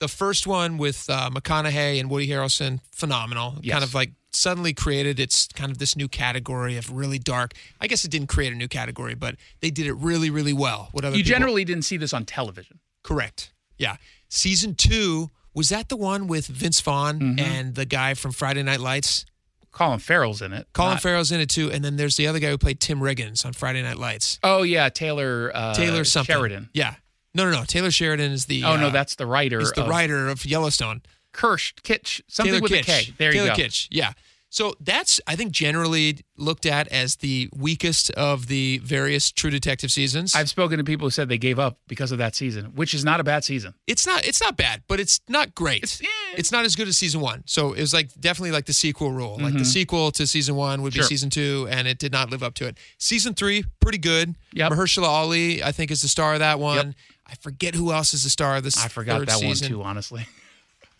[0.00, 3.56] The first one with uh, McConaughey and Woody Harrelson, phenomenal.
[3.62, 3.72] Yes.
[3.72, 7.54] Kind of like suddenly created its kind of this new category of really dark.
[7.80, 10.88] I guess it didn't create a new category, but they did it really, really well.
[10.92, 12.78] What other You people- generally didn't see this on television.
[13.02, 13.52] correct?
[13.78, 13.96] Yeah.
[14.28, 17.38] Season two was that the one with Vince Vaughn Mm-hmm.
[17.40, 19.24] and the guy from Friday Night Lights?
[19.72, 20.66] Colin Farrell's in it.
[20.74, 23.00] Colin Not- Farrell's in it too, and then there's the other guy who played Tim
[23.00, 24.38] Riggins on Friday Night Lights.
[24.42, 25.50] Oh yeah, Taylor.
[25.54, 26.34] Uh, Taylor something.
[26.34, 26.68] Sheridan.
[26.74, 26.94] Yeah.
[27.34, 27.64] No, no, no.
[27.64, 28.64] Taylor Sheridan is the.
[28.64, 29.58] Oh no, uh, that's the writer.
[29.60, 31.02] He's the of writer of Yellowstone.
[31.32, 32.80] Kirsch Kitsch something Taylor with Kitsch.
[32.80, 33.14] a K.
[33.18, 33.62] There Taylor you go.
[33.62, 33.88] Kitsch.
[33.90, 34.12] Yeah.
[34.50, 39.92] So that's I think generally looked at as the weakest of the various True Detective
[39.92, 40.34] seasons.
[40.34, 43.04] I've spoken to people who said they gave up because of that season, which is
[43.04, 43.74] not a bad season.
[43.86, 46.00] it's not it's not bad, but it's not great.
[46.34, 47.42] It's, not as good as season one.
[47.46, 49.36] So it was like definitely like the sequel rule.
[49.38, 49.66] Like the Mhm.
[49.66, 51.02] sequel to season one would Sure.
[51.02, 52.78] be season two, and it did not live up to it.
[52.96, 54.34] Season three, pretty good.
[54.54, 54.72] Yep.
[54.72, 56.94] Mahershala Ali, I think, is the star of that one.
[57.28, 58.82] I forget who else is the star of this.
[58.82, 59.72] I forgot that season.
[59.76, 60.26] one too, honestly.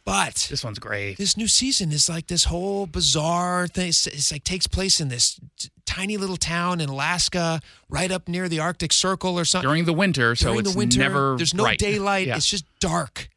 [0.04, 1.18] But This one's great.
[1.18, 3.88] this new season is like this whole bizarre thing.
[3.90, 7.60] It's, it's like takes place in this t- tiny little town in Alaska,
[7.90, 9.68] right up near the Arctic Circle or something.
[9.68, 11.78] During the winter, so During it's the winter, never there's no bright.
[11.78, 12.26] daylight.
[12.28, 12.36] Yeah.
[12.36, 13.28] It's just dark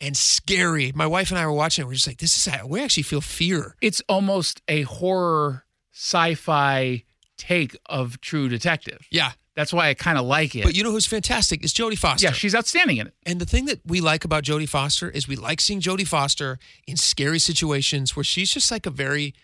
[0.00, 0.92] and scary.
[0.94, 1.86] My wife and I were watching it.
[1.88, 2.54] We're just like, this is.
[2.64, 3.74] We actually feel fear.
[3.80, 7.02] It's almost a horror sci-fi
[7.38, 9.04] take of True Detective.
[9.10, 9.32] Yeah.
[9.56, 10.62] That's why I kind of like it.
[10.64, 12.26] But you know who's fantastic is Jodie Foster.
[12.26, 13.14] yeah, she's outstanding in it.
[13.26, 16.58] And the thing that we like about Jodie Foster is we like seeing Jodie Foster
[16.86, 19.34] in scary situations where she's just like a very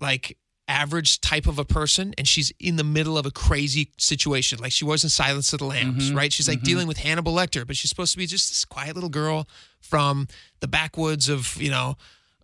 [0.00, 4.58] like average type of a person and she's in the middle of a crazy situation
[4.60, 6.32] like she was in Silence of the Lambs, Mhm, right?
[6.32, 6.64] She's like mhm.
[6.64, 9.48] dealing with Hannibal Lecter, but she's supposed to be just this quiet little girl
[9.80, 10.28] from
[10.60, 11.96] the backwoods of, you know,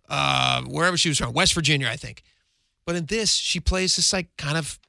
[0.09, 2.23] uh, wherever she was from, West Virginia, I think.
[2.85, 4.79] But in this, she plays this like kind of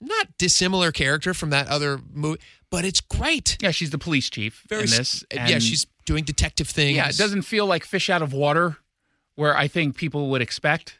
[0.00, 3.56] not dissimilar character from that other movie, but it's great.
[3.60, 5.24] Yeah, she's the police chief Very in this.
[5.32, 6.96] yeah, she's doing detective things.
[6.96, 8.76] Yeah, it doesn't feel like fish out of water,
[9.34, 10.98] where I think people would expect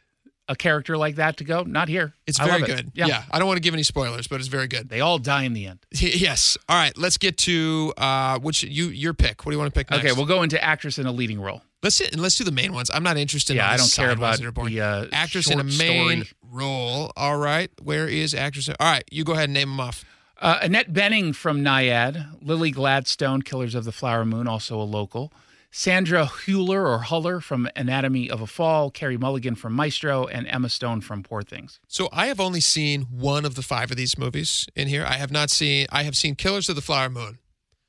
[0.49, 1.63] a character like that to go.
[1.63, 2.15] Not here.
[2.27, 2.75] It's I very love it.
[2.75, 2.91] good.
[2.95, 3.23] Yeah.
[3.31, 4.89] I don't want to give any spoilers, but it's very good.
[4.89, 5.79] They all die in the end.
[6.01, 6.57] Yes.
[6.67, 6.97] All right.
[6.97, 9.45] Let's get to uh, which you your pick.
[9.45, 10.03] What do you want to pick next?
[10.03, 11.61] Okay, we'll go into actress in a leading role.
[11.83, 12.89] Let's sit and let's do the main ones.
[12.93, 13.55] I'm not interested.
[13.55, 14.73] Yeah, in I don't care about that are boring.
[14.73, 16.27] the, uh, actress in a main story.
[16.51, 17.11] role.
[17.15, 17.69] All right.
[17.81, 18.67] Where is actress?
[18.69, 19.03] All right.
[19.11, 20.03] You go ahead and name them off.
[20.41, 25.31] Uh, Annette Bening from Nyad, Lily Gladstone, Killers of the Flower Moon, also a local.
[25.71, 30.69] Sandra Huller or Huller from Anatomy of a Fall, Carey Mulligan from Maestro, and Emma
[30.69, 31.79] Stone from Poor Things.
[31.87, 35.05] So I have only seen one of the five of these movies in here.
[35.05, 35.85] I have not seen.
[35.91, 37.37] I have seen Killers of the Flower Moon,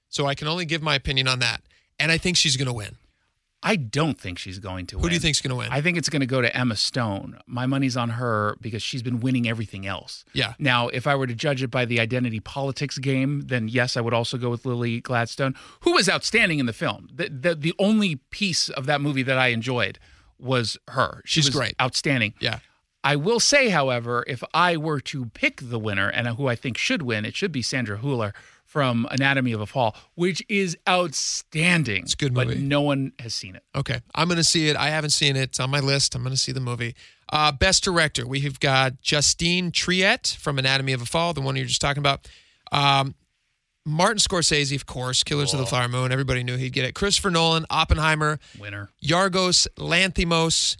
[0.08, 1.62] so I can only give my opinion on that.
[1.98, 2.96] And I think she's going to win.
[3.62, 5.08] I don't think she's going to Who win.
[5.10, 5.68] do you think's going to win?
[5.70, 7.38] I think it's going to go to Emma Stone.
[7.46, 10.24] My money's on her because she's been winning everything else.
[10.32, 10.54] Yeah.
[10.58, 14.00] Now, if I were to judge it by the identity politics game, then yes, I
[14.00, 17.08] would also go with Lily Gladstone, who was outstanding in the film.
[17.12, 19.98] The the, the only piece of that movie that I enjoyed
[20.38, 21.20] was her.
[21.26, 21.74] She She's was great.
[21.78, 22.32] outstanding.
[22.40, 22.60] Yeah.
[23.04, 26.76] I will say, however, if I were to pick the winner and who I think
[26.78, 28.32] should win, it should be Sandra Huller
[28.70, 32.04] from Anatomy of a Fall, which is outstanding.
[32.04, 32.54] It's a good movie.
[32.54, 33.64] But no one has seen it.
[33.74, 34.76] Okay, I'm going to see it.
[34.76, 35.42] I haven't seen it.
[35.42, 36.14] It's on my list.
[36.14, 36.94] I'm going to see the movie.
[37.32, 41.64] Uh, best director, we've got Justine Triet from Anatomy of a Fall, the one you
[41.64, 42.28] were just talking about.
[42.70, 43.16] Um,
[43.84, 46.12] Martin Scorsese, of course, Killers of the Flower Moon.
[46.12, 46.94] Everybody knew he'd get it.
[46.94, 48.90] Christopher Nolan, Oppenheimer, Winner.
[49.04, 50.76] Yorgos Lanthimos,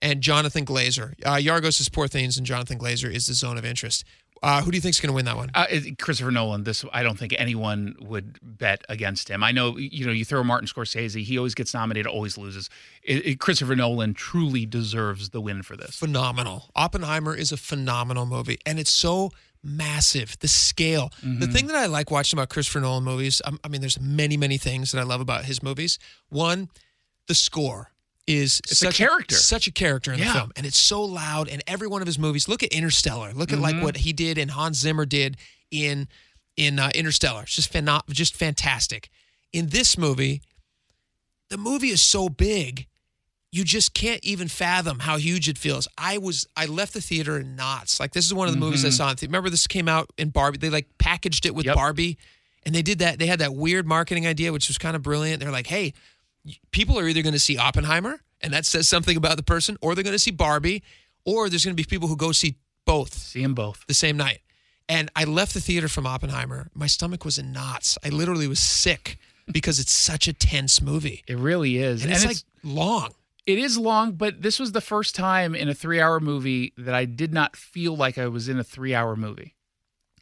[0.00, 1.14] and Jonathan Glazer.
[1.24, 4.04] Uh, Yorgos is Poor Things, and Jonathan Glazer is The Zone of Interest.
[4.44, 5.50] Uh, who do you think is going to win that one?
[5.54, 5.66] Uh,
[5.98, 6.64] Christopher Nolan.
[6.64, 9.42] This I don't think anyone would bet against him.
[9.42, 11.22] I know you know you throw Martin Scorsese.
[11.24, 12.68] He always gets nominated, always loses.
[13.02, 15.96] It, it- Christopher Nolan truly deserves the win for this.
[15.96, 16.70] phenomenal.
[16.76, 19.30] Oppenheimer is a phenomenal movie, and it's so
[19.62, 20.36] massive.
[20.40, 21.10] The scale.
[21.22, 24.36] The thing that I like watching about Christopher Nolan movies, um, I mean, there's many,
[24.36, 25.98] many things that I love about his movies.
[26.28, 26.68] One,
[27.28, 27.90] the score
[28.26, 29.34] is It's a such character.
[29.34, 31.48] such a character in the film, and it's so loud.
[31.48, 32.48] And every one of his movies.
[32.48, 33.32] Look at Interstellar.
[33.34, 33.82] Look at like Mhm.
[33.82, 35.36] what he did and Hans Zimmer did
[35.70, 36.08] in
[36.56, 37.42] in uh, Interstellar.
[37.42, 37.72] It's just
[38.10, 39.10] just fantastic.
[39.52, 40.40] In this movie,
[41.50, 42.86] the movie is so big
[43.52, 45.86] you just can't even fathom how huge it feels.
[45.96, 48.00] I was I left the theater in knots.
[48.00, 48.92] Like this is one of the movies I Mhm.
[48.96, 49.10] saw.
[49.10, 50.58] In the- Remember this came out in Barbie.
[50.58, 52.18] They like packaged it with Barbie,
[52.64, 53.18] and they did that.
[53.20, 55.38] They had that weird marketing idea, which was kind of brilliant.
[55.40, 55.92] They're like, hey,
[56.70, 59.94] people are either going to see Oppenheimer, and that says something about the person, or
[59.94, 60.82] they're going to see Barbie,
[61.24, 63.14] or there's going to be people who go see both.
[63.14, 64.40] See them both the same night.
[64.88, 66.68] And I left the theater from Oppenheimer.
[66.74, 67.96] My stomach was in knots.
[68.04, 69.18] I literally was sick
[69.50, 71.24] because it's such a tense movie.
[71.26, 73.14] It really is, And, it's, like long.
[73.46, 77.06] It is long, but this was the first time in a three-hour movie that I
[77.06, 79.54] did not feel like I was in a three-hour movie.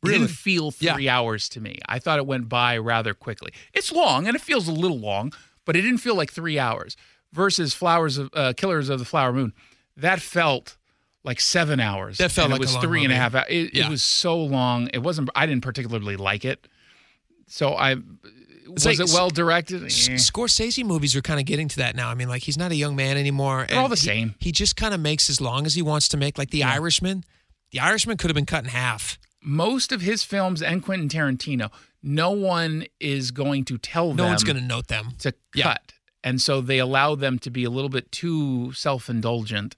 [0.03, 0.19] It Really?
[0.21, 1.79] didn't feel three hours to me.
[1.89, 3.53] I thought it went by rather quickly.
[3.73, 5.33] It's long and it feels a little long,
[5.65, 6.97] but it didn't feel like three hours.
[7.33, 9.55] Versus Flowers of uh, Killers of the Flower Moon,
[9.97, 10.77] that felt
[11.25, 12.19] like seven hours.
[12.19, 13.47] That felt and like it was three and a half hours.
[13.49, 13.87] It, Yeah.
[13.87, 14.91] it was so long.
[14.93, 15.31] It wasn't.
[15.35, 16.69] I didn't particularly like it.
[17.47, 17.97] So I
[18.69, 19.85] was like- it well directed.
[19.85, 20.13] S- Eh.
[20.15, 22.09] Scorsese movies are kind of getting to that now.
[22.11, 23.67] I mean, like he's not a young man anymore.
[23.69, 24.35] They're all the he- same.
[24.39, 26.37] He, just kind of makes as long as he wants to make.
[26.37, 27.25] Like The Irishman.
[27.71, 29.19] The Irishman could have been cut in half.
[29.43, 31.71] most of his films and Quentin Tarantino,
[32.03, 35.13] no one is going to tell No them one's going to note them.
[35.21, 35.65] to Yeah.
[35.75, 35.93] cut.
[36.25, 39.75] And so they allow them to be a little bit too self-indulgent.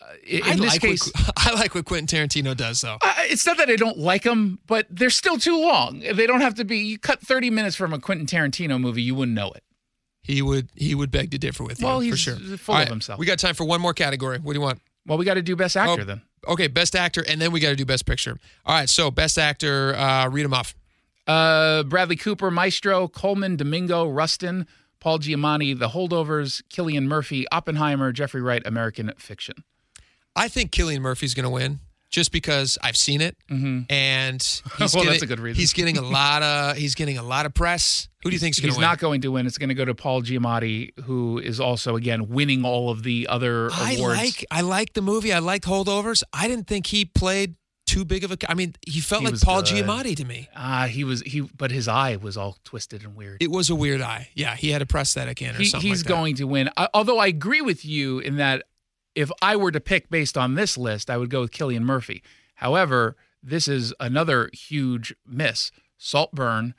[0.00, 2.98] Uh, in I this like case, what, I like what Quentin Tarantino does, though.
[3.02, 6.00] uh, it's not that I don't like them, but they're still too long.
[6.00, 6.78] They don't have to be.
[6.78, 9.62] You cut 30 minutes from a Quentin Tarantino movie, you wouldn't know it.
[10.22, 11.86] He would he would beg to differ with you.
[11.86, 12.36] Well, for sure.
[12.36, 13.18] full All of himself.
[13.18, 14.38] We got time for one more category.
[14.38, 14.80] What do you want?
[15.06, 16.20] Well, we got to do Best Actor Oh, then.
[16.46, 18.38] Okay, best actor, and then we got to do best picture.
[18.66, 20.74] All right, so best actor, uh, read them off.
[21.28, 24.66] Uh, Bradley Cooper, Maestro, Colman, Domingo, Rustin,
[24.98, 29.62] Paul Giamatti, The Holdovers, Cillian Murphy, Oppenheimer, Jeffrey Wright, American Fiction.
[30.34, 34.40] I think Cillian Murphy's going to win just because I've seen it, and
[34.78, 35.60] he's Well, getting, that's a good reason.
[35.60, 38.08] He's getting a lot of he's getting a lot of press.
[38.22, 38.88] Who do you think's going He's to win?
[38.88, 39.46] not going to win.
[39.46, 43.26] It's going to go to Paul Giamatti, who is also again winning all of the
[43.28, 44.18] other I awards.
[44.18, 45.32] like I like the movie.
[45.32, 46.22] I liked Holdovers.
[46.32, 47.56] I didn't think he played
[47.88, 48.36] too big of a.
[48.48, 49.70] I mean, he felt He like Paul good.
[49.84, 50.48] Giamatti to me.
[50.54, 53.42] Ah, he was he, but his eye was all twisted and weird.
[53.42, 54.28] It was a weird eye.
[54.34, 55.88] Yeah, he had a prosthetic in or He- something.
[55.88, 56.12] he's like that.
[56.14, 56.70] going to win.
[56.76, 58.64] I, although I agree with you in that
[59.14, 62.22] if I were to pick based on this list, I would go with Cillian Murphy.
[62.54, 65.70] However, this is another huge miss.
[65.96, 66.74] Saltburn,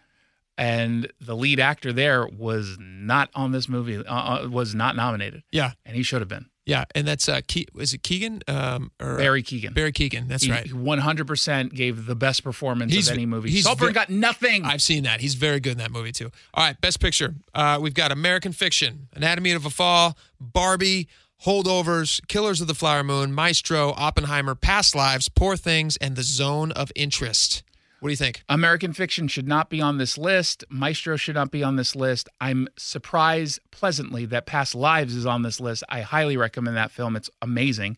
[0.58, 3.98] and the lead actor there was not on this movie.
[3.98, 4.04] Uh,
[4.46, 5.44] uh, was not nominated.
[5.52, 6.46] Yeah, and he should have been.
[6.70, 8.48] Yeah, and that's uh, Ke- is it Keoghan?
[8.48, 9.74] Um, or Barry Keoghan.
[9.74, 10.28] Barry Keoghan.
[10.28, 10.68] That's He- right.
[10.70, 13.50] 100% gave the best performance He's- of any movie.
[13.50, 14.66] he's Saltburn ve- got nothing.
[14.66, 15.20] I've seen that.
[15.22, 16.32] He's very good in that movie too.
[16.54, 17.34] All right, best picture.
[17.56, 21.08] Uh, we've got American Fiction, Anatomy of a Fall, Barbie,
[21.46, 26.72] Holdovers, Killers of the Flower Moon, Maestro, Oppenheimer, Past Lives, Poor Things, and The Zone
[26.74, 27.64] of Interest.
[28.00, 28.44] What do you think?
[28.48, 30.64] American Fiction should not be on this list.
[30.70, 32.30] Maestro should not be on this list.
[32.40, 35.84] I'm surprised pleasantly that Past Lives is on this list.
[35.90, 37.16] I highly recommend that film.
[37.16, 37.98] It's amazing.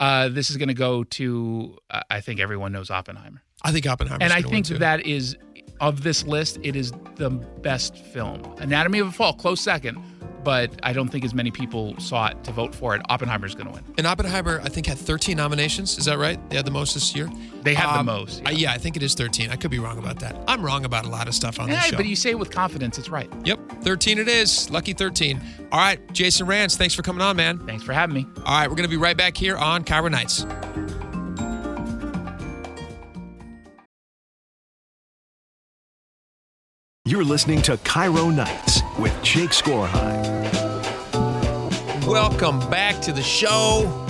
[0.00, 3.42] Uh, this is going to go to, uh, I think everyone knows Oppenheimer.
[3.62, 4.22] I think Oppenheimer.
[4.22, 5.36] and I think that is,
[5.80, 8.42] of this list, it is the best film.
[8.58, 10.02] Anatomy of a Fall, close second,
[10.44, 13.02] but I don't think as many people saw it to vote for it.
[13.08, 13.82] Oppenheimer's going to win.
[13.98, 15.98] And Oppenheimer, I think, had 13 nominations.
[15.98, 16.38] Is that right?
[16.50, 17.30] They had the most this year.
[17.62, 18.72] They have the Um, most, I- Yeah.
[18.72, 19.50] I think it is 13.
[19.50, 20.36] I could be wrong about that.
[20.46, 21.96] I'm wrong about a lot of stuff on this Yeah, show.
[21.96, 23.30] but you say it with confidence, it's right.
[23.44, 24.68] Yep, 13 it is.
[24.70, 25.40] Lucky 13.
[25.72, 27.58] All right, Jason Rantz, thanks for coming on, man.
[27.66, 28.26] Thanks for having me.
[28.44, 30.44] All right, we're going to be right back here on KIRO Nights.
[37.06, 40.33] You're listening to KIRO Nights with Jake Skorheim.
[42.06, 44.06] Welcome back to the show.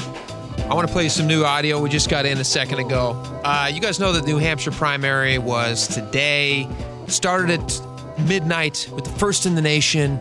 [0.68, 1.80] I want to play you some new audio.
[1.80, 3.12] We just got in a second ago.
[3.44, 6.68] Uh, you guys know that the New Hampshire primary was today.
[7.06, 7.80] Started at
[8.26, 10.16] midnight with the first in the nation.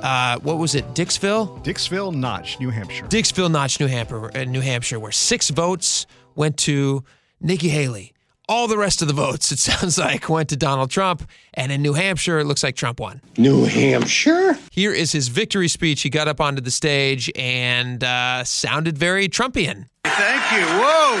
[0.00, 0.86] Uh, what was it?
[0.94, 1.62] Dixville?
[1.64, 3.06] Dixville, Notch, New Hampshire.
[3.06, 7.02] Dixville, Notch, New Hampshire, uh, New Hampshire, where six votes went to
[7.40, 8.14] Nikki Haley.
[8.50, 11.28] All the rest of the votes, it sounds like, went to Donald Trump.
[11.54, 13.20] And in New Hampshire, it looks like Trump won.
[13.36, 14.58] New Hampshire?
[14.72, 16.00] Here is his victory speech.
[16.02, 19.86] He got up onto the stage and uh, sounded very Trumpian.
[20.04, 20.64] Thank you.
[20.80, 21.16] Whoa.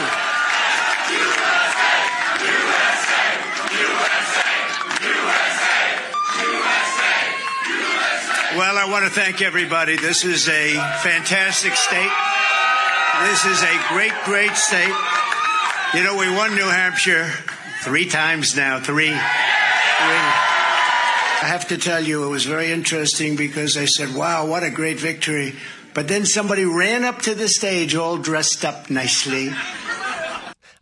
[1.12, 2.00] USA,
[2.48, 3.28] USA,
[6.08, 7.12] USA,
[7.68, 8.56] USA.
[8.56, 9.96] well, I want to thank everybody.
[9.96, 12.10] This is a fantastic state.
[13.28, 14.94] This is a great, great state.
[15.94, 17.30] You know, we won New Hampshire
[17.82, 18.78] three times now.
[18.78, 19.08] Three.
[19.08, 19.16] Three.
[21.40, 24.70] I have to tell you, it was very interesting because I said, wow, what a
[24.70, 25.54] great victory.
[25.94, 29.50] But then somebody ran up to the stage all dressed up nicely.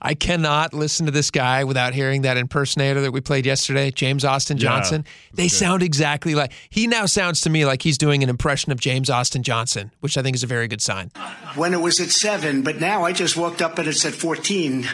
[0.09, 4.25] I cannot listen to this guy without hearing that impersonator that we played yesterday, James
[4.25, 5.05] Austin Yeah, Johnson.
[5.35, 5.51] they good.
[5.57, 9.11] sound exactly like he now sounds to me like he's doing an impression of James
[9.11, 11.11] Austin Johnson, which I think is a very good sign.
[11.57, 14.83] when it was at seven, but now I just walked up and it's at 14.
[14.83, 14.89] But,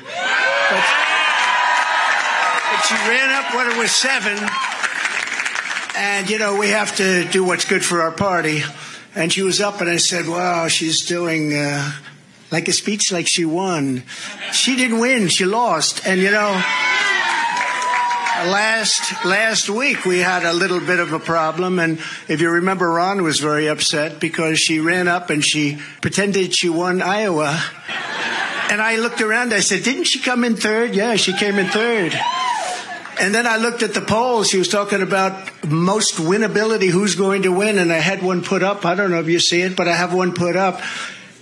[2.70, 4.38] but she ran up when it was seven.
[5.94, 8.62] And, you know, we have to do what's good for our party.
[9.14, 11.92] And she was up and I said, wow, she's doing uh,
[12.52, 14.04] like a speech like she won.
[14.52, 16.06] She didn't win, she lost.
[16.06, 16.62] And, you know,
[18.46, 21.78] last last week we had a little bit of a problem.
[21.78, 26.54] And if you remember Ron was very upset because she ran up and she pretended
[26.54, 27.58] she won Iowa.
[28.70, 29.52] And I looked around.
[29.52, 30.94] I said didn't she come in third?
[30.94, 32.18] Yeah she came in third.
[33.20, 34.48] And then I looked at the polls.
[34.48, 37.78] She was talking about most winnability who's going to win.
[37.78, 38.84] And I had one put up.
[38.84, 40.80] I don't know if you see it but I have one put up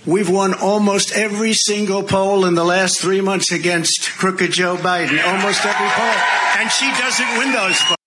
[0.05, 5.23] We've won almost every single poll in the last three months against crooked Joe Biden.
[5.23, 6.15] Almost every poll.
[6.57, 7.97] And she doesn't win those polls.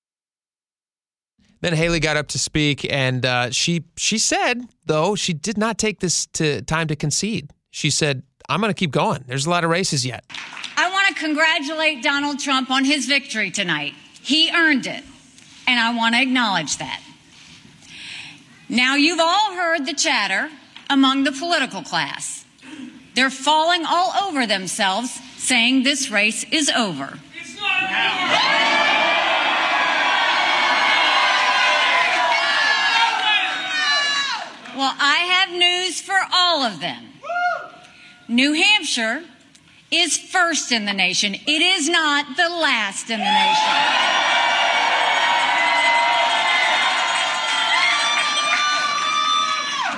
[1.61, 5.79] Then Haley got up to speak, and uh, she she said though she did not
[5.79, 7.53] take this to time to concede.
[7.71, 9.25] She said, "I'm going to keep going.
[9.27, 10.25] There's a lot of races yet."
[10.77, 13.95] I want to congratulate Donald Trump on his victory tonight.
[14.21, 15.05] He earned it,
[15.67, 17.01] and I want to acknowledge that.
[18.69, 20.51] Now, you've all heard the chatter
[20.89, 22.45] among the political class.
[23.15, 27.19] They're falling all over themselves, saying this race is over.
[27.35, 29.05] It's not now.
[34.77, 37.05] Well, I have news for all of them.
[38.27, 39.23] New Hampshire
[39.93, 41.35] is first in the nation.
[41.35, 44.24] It is not the last in the nation.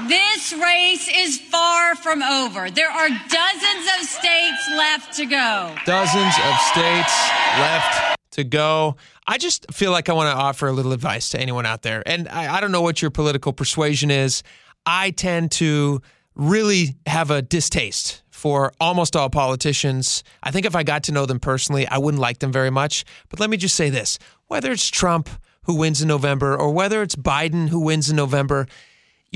[0.09, 2.71] This race is far from over.
[2.71, 5.75] There are dozens of states left to go.
[5.85, 8.97] Dozens of states left to go.
[9.27, 12.05] I just feel like I want to offer a little advice to anyone out there.
[12.07, 14.45] And I, I don't know what your political persuasion is.
[14.85, 16.03] I tend to
[16.37, 20.22] really have a distaste for almost all politicians.
[20.43, 23.05] I think if I got to know them personally, I wouldn't like them very much.
[23.28, 25.28] But let me just say this whether it's Trump
[25.62, 28.68] who wins in November or whether it's Biden who wins in November,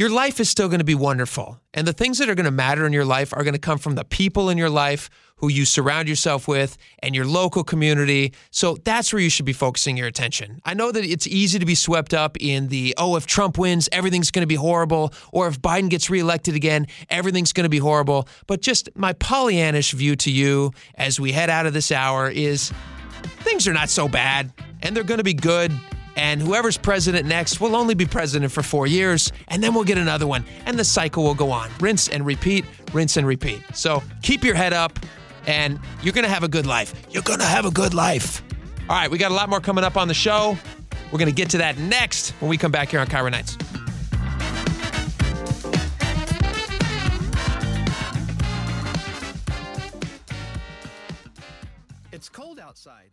[0.00, 1.60] your life is still going to be wonderful.
[1.74, 3.76] And the things that are going to matter in your life are going to come
[3.76, 8.32] from the people in your life who you surround yourself with and your local community.
[8.50, 10.62] So that's where you should be focusing your attention.
[10.64, 13.90] I know that it's easy to be swept up in the, oh, if Trump wins,
[13.92, 15.12] everything's going to be horrible.
[15.34, 18.26] Or if Biden gets reelected again, everything's going to be horrible.
[18.46, 22.72] But just my Pollyannish view to you as we head out of this hour is
[23.40, 24.50] things are not so bad
[24.82, 25.70] and they're going to be good.
[26.20, 29.96] And whoever's president next will only be president for four years, and then we'll get
[29.96, 31.70] another one, and the cycle will go on.
[31.80, 33.62] Rinse and repeat, rinse and repeat.
[33.72, 34.98] So keep your head up,
[35.46, 36.92] and you're to have a good life.
[37.10, 38.42] You're to have a good life.
[38.90, 40.58] All right, we got a lot more coming up on the show.
[41.10, 43.56] We're to get to that next when we come back here on KIRO Nights.
[52.12, 53.09] It's cold outside,